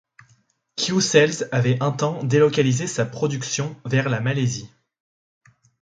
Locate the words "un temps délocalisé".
1.79-2.87